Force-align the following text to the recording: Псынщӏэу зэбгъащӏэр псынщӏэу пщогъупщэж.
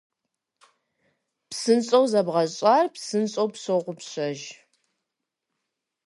Псынщӏэу 1.49 2.05
зэбгъащӏэр 2.11 2.85
псынщӏэу 2.93 3.47
пщогъупщэж. 3.53 4.39